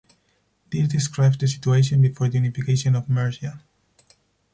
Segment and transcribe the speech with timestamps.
[0.71, 3.61] This describes the situation before the unification of Mercia.